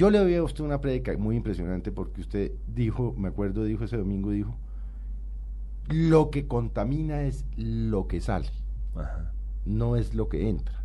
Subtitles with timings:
[0.00, 3.84] Yo le oí a usted una prédica muy impresionante porque usted dijo, me acuerdo, dijo
[3.84, 4.56] ese domingo, dijo,
[5.90, 8.48] lo que contamina es lo que sale,
[9.66, 10.82] no es lo que entra.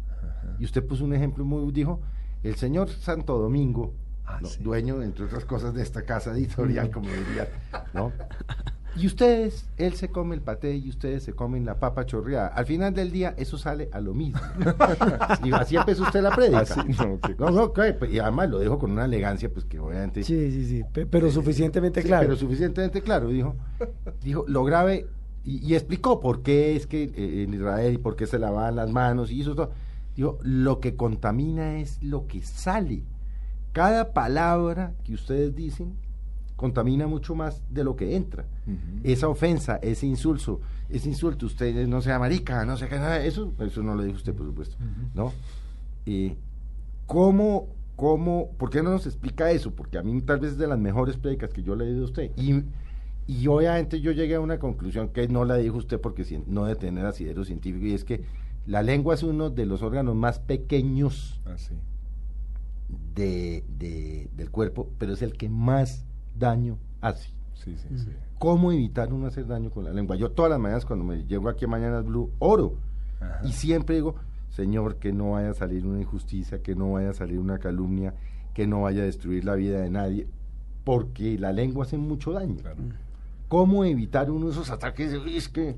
[0.60, 2.02] Y usted puso un ejemplo muy, dijo,
[2.44, 3.94] el señor Santo Domingo,
[4.26, 4.50] Ah, ¿no?
[4.50, 4.62] sí.
[4.62, 7.48] dueño, entre otras cosas, de esta casa editorial, como diría,
[7.94, 8.12] ¿no?
[8.98, 12.48] Y ustedes, él se come el paté y ustedes se comen la papa chorreada.
[12.48, 14.40] Al final del día, eso sale a lo mismo.
[15.44, 16.59] y así empezó usted la prédica.
[16.59, 17.91] Así, no, no, no, ¿qué?
[17.94, 20.23] Pues, y además lo dijo con una elegancia, pues que obviamente...
[20.23, 22.24] Sí, sí, sí, pe- pero suficientemente Sí, claro.
[22.27, 23.55] Pero suficientemente claro, dijo.
[24.24, 25.07] Dijo, lo grave,
[25.43, 28.77] y, y explicó por qué es que eh, en Israel y por qué se lavaban
[28.77, 29.71] las manos y eso todo.
[30.15, 33.04] Dijo, lo que contamina es lo que sale.
[33.74, 35.98] Cada palabra que ustedes dicen
[36.56, 38.46] contamina mucho más de lo que entra.
[39.04, 43.54] Esa ofensa, ese insulto, ese insulto, usted no sea marica, no sé qué, nada, eso,
[43.60, 44.78] eso no lo dijo usted, por supuesto,
[45.14, 45.34] ¿no?
[46.06, 46.36] Eh,
[47.06, 49.72] ¿Cómo, cómo, por qué no nos explica eso?
[49.76, 52.04] Porque a mí tal vez es de las mejores prédicas que yo le he leído
[52.04, 52.32] a usted.
[52.38, 52.64] Y,
[53.28, 56.76] y obviamente yo llegué a una conclusión que no la dijo usted porque no de
[56.76, 58.24] tener asidero científico, y es que
[58.66, 61.40] la lengua es uno de los órganos más pequeños
[63.16, 66.06] de, de- del cuerpo, pero es el que más
[66.38, 67.30] daño hace.
[67.53, 68.09] Sí, sí, sí.
[68.38, 70.16] ¿Cómo evitar uno hacer daño con la lengua?
[70.16, 72.78] Yo todas las mañanas cuando me llego aquí a Mañanas Blue, oro.
[73.19, 73.40] Ajá.
[73.44, 74.16] Y siempre digo,
[74.50, 78.14] Señor, que no vaya a salir una injusticia, que no vaya a salir una calumnia,
[78.53, 80.28] que no vaya a destruir la vida de nadie,
[80.84, 82.58] porque la lengua hace mucho daño.
[82.58, 82.78] Claro.
[83.47, 85.14] ¿Cómo evitar uno esos ataques?
[85.14, 85.78] Es que...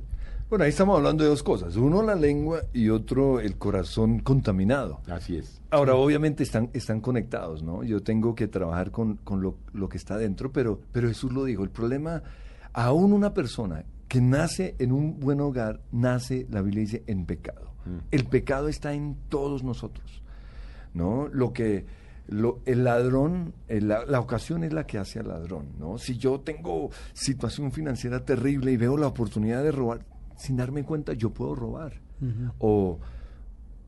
[0.49, 1.75] Bueno, ahí estamos hablando de dos cosas.
[1.75, 5.01] Uno, la lengua y otro, el corazón contaminado.
[5.09, 5.61] Así es.
[5.71, 7.83] Ahora, obviamente están, están conectados, ¿no?
[7.83, 11.43] Yo tengo que trabajar con, con lo, lo que está dentro, pero, pero Jesús lo
[11.43, 11.63] dijo.
[11.63, 12.23] El problema,
[12.71, 17.67] aún una persona que nace en un buen hogar, nace, la Biblia dice, en pecado.
[18.11, 20.21] El pecado está en todos nosotros,
[20.93, 21.27] ¿no?
[21.31, 21.85] Lo que...
[22.29, 25.97] Lo, el ladrón, el- la, la ocasión es la que hace al ladrón, ¿no?
[25.97, 30.01] Si yo tengo situación financiera terrible y veo la oportunidad de robar,
[30.37, 31.93] sin darme cuenta, yo puedo robar.
[32.59, 32.99] O,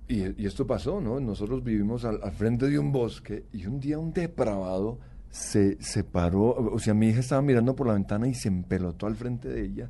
[0.07, 1.19] y, y esto pasó, ¿no?
[1.19, 4.99] Nosotros vivimos al, al frente de un bosque y un día un depravado
[5.29, 9.05] se, se paró, o sea, mi hija estaba mirando por la ventana y se empelotó
[9.07, 9.89] al frente de ella.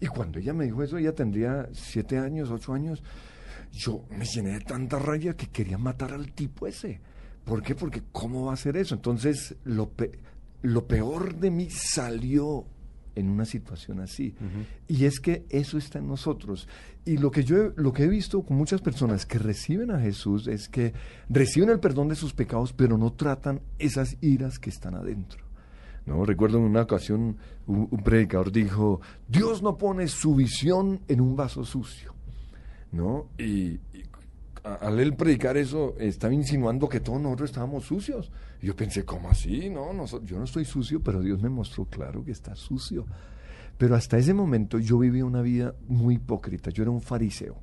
[0.00, 3.02] Y cuando ella me dijo eso, ella tendría siete años, ocho años,
[3.70, 7.00] yo me llené de tanta raya que quería matar al tipo ese.
[7.44, 7.74] ¿Por qué?
[7.74, 8.94] Porque ¿cómo va a hacer eso?
[8.94, 10.18] Entonces, lo, pe-
[10.62, 12.64] lo peor de mí salió
[13.20, 14.34] en una situación así.
[14.88, 16.68] Y es que eso está en nosotros.
[17.04, 20.00] Y lo que yo he, lo que he visto con muchas personas que reciben a
[20.00, 20.92] Jesús es que
[21.28, 25.44] reciben el perdón de sus pecados, pero no tratan esas iras que están adentro.
[26.06, 26.24] ¿No?
[26.24, 27.36] Recuerdo en una ocasión
[27.66, 32.14] un, un predicador dijo, Dios no pone su visión en un vaso sucio.
[32.92, 33.28] ¿no?
[33.38, 33.78] Y,
[34.62, 38.30] al él predicar eso, estaba insinuando que todos nosotros estábamos sucios.
[38.62, 39.70] Y yo pensé, ¿cómo así?
[39.70, 43.06] No, no yo no estoy sucio, pero Dios me mostró claro que está sucio.
[43.78, 46.70] Pero hasta ese momento yo vivía una vida muy hipócrita.
[46.70, 47.56] Yo era un fariseo.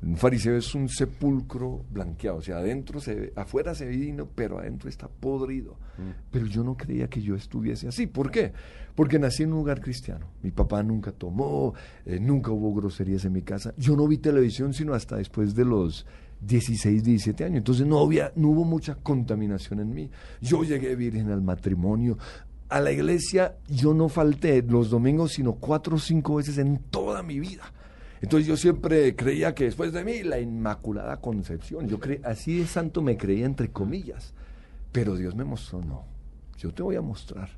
[0.00, 4.28] Un fariseo es un sepulcro blanqueado, o sea, adentro se ve, afuera se ve divino,
[4.32, 5.76] pero adentro está podrido.
[6.30, 8.06] Pero yo no creía que yo estuviese así.
[8.06, 8.52] ¿Por qué?
[8.94, 10.28] Porque nací en un lugar cristiano.
[10.44, 11.74] Mi papá nunca tomó,
[12.06, 13.74] eh, nunca hubo groserías en mi casa.
[13.76, 16.06] Yo no vi televisión sino hasta después de los
[16.40, 17.58] 16, 17 años.
[17.58, 20.10] Entonces no, había, no hubo mucha contaminación en mí.
[20.40, 22.18] Yo llegué virgen al matrimonio.
[22.68, 27.22] A la iglesia yo no falté los domingos sino cuatro o cinco veces en toda
[27.22, 27.72] mi vida.
[28.20, 32.66] Entonces yo siempre creía que después de mí la Inmaculada Concepción, yo cre así de
[32.66, 34.34] santo me creía entre comillas,
[34.90, 36.04] pero Dios me mostró, no,
[36.58, 37.48] yo te voy a mostrar.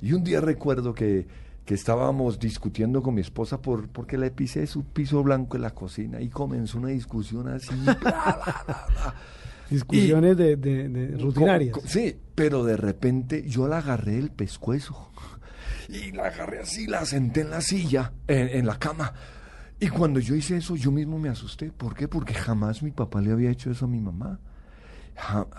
[0.00, 1.26] Y un día recuerdo que,
[1.66, 5.74] que estábamos discutiendo con mi esposa por, porque le pisé su piso blanco en la
[5.74, 7.74] cocina y comenzó una discusión así.
[7.74, 9.14] bla, bla, bla, bla.
[9.70, 11.76] Discusiones de, de- de rutinarias.
[11.86, 15.10] Sí, pero de repente yo la agarré del pescuezo
[15.88, 19.12] y la agarré así, la senté en la silla, en, en la cama.
[19.80, 21.72] Y cuando yo hice eso, yo mismo me asusté.
[21.72, 22.06] ¿Por qué?
[22.06, 24.38] Porque jamás mi papá le había hecho eso a mi mamá.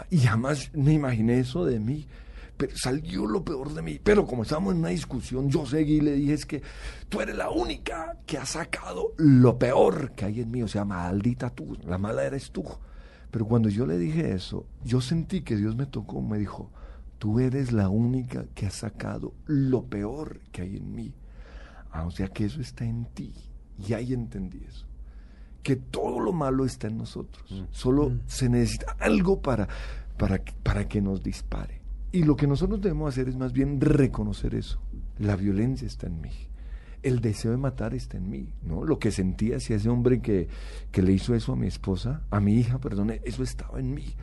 [0.10, 2.08] Y jamás me imaginé eso de mí.
[2.58, 4.00] Pero salió lo peor de mí.
[4.04, 6.62] Pero como estábamos en una discusión, yo seguí y le dije, es que
[7.08, 10.64] tú eres la única que ha sacado lo peor que hay en mí.
[10.64, 12.66] O sea, maldita tú, la mala eres tú.
[13.32, 16.72] Pero cuando yo le dije eso, yo sentí que Dios me tocó, me dijo,
[17.20, 21.14] tú eres la única que ha sacado lo peor que hay en mí.
[21.92, 23.34] Ah, o sea que eso está en ti.
[23.78, 24.86] Y ahí entendí eso.
[25.62, 27.46] Que todo lo malo está en nosotros.
[27.72, 29.68] Solo se necesita algo para,
[30.18, 31.77] para, para que nos dispare.
[32.12, 34.80] Y lo que nosotros debemos hacer es más bien reconocer eso.
[35.20, 36.32] La violencia está en mí.
[37.04, 38.84] El deseo de matar está en mí, ¿no?
[38.84, 40.48] Lo que sentía hacia ese hombre que,
[40.92, 44.16] que le hizo eso a mi esposa, a mi hija, perdón, eso estaba en mí.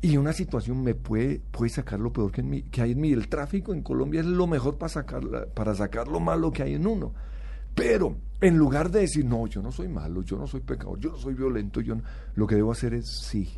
[0.00, 2.42] Y una situación me puede, puede sacar lo peor que,
[2.80, 3.12] hay en mí.
[3.12, 6.74] El tráfico en Colombia es lo mejor para sacar, para sacar lo malo que hay
[6.74, 7.12] en uno.
[7.74, 11.10] Pero en lugar de decir, no, yo no soy malo, yo no soy pecador, yo
[11.10, 12.02] no soy violento, yo no",
[12.34, 13.48] lo que debo hacer es, sí,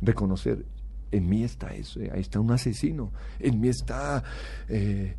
[0.00, 0.66] reconocer,
[1.12, 4.24] en mí está eso, eh, ahí está un asesino, en mí está
[4.68, 5.14] eh,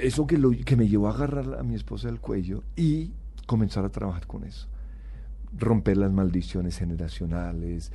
[0.00, 3.12] eso que, lo, que me llevó a agarrar a mi esposa del cuello y
[3.46, 4.68] comenzar a trabajar con eso.
[5.56, 7.90] Romper las maldiciones generacionales,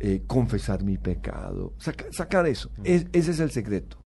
[0.00, 2.70] eh, confesar mi pecado, saca- sacar eso.
[2.84, 3.98] Es- ese es el secreto.